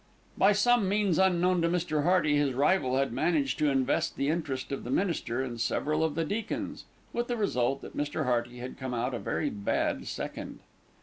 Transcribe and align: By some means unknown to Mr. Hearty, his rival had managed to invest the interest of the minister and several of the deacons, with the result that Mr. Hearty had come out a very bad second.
By 0.35 0.51
some 0.51 0.89
means 0.89 1.19
unknown 1.19 1.61
to 1.61 1.69
Mr. 1.69 2.01
Hearty, 2.01 2.35
his 2.35 2.55
rival 2.55 2.97
had 2.97 3.13
managed 3.13 3.59
to 3.59 3.69
invest 3.69 4.15
the 4.15 4.29
interest 4.29 4.71
of 4.71 4.83
the 4.83 4.89
minister 4.89 5.43
and 5.43 5.61
several 5.61 6.03
of 6.03 6.15
the 6.15 6.25
deacons, 6.25 6.85
with 7.13 7.27
the 7.27 7.37
result 7.37 7.83
that 7.83 7.95
Mr. 7.95 8.23
Hearty 8.25 8.57
had 8.57 8.79
come 8.79 8.95
out 8.95 9.13
a 9.13 9.19
very 9.19 9.51
bad 9.51 10.07
second. 10.07 10.61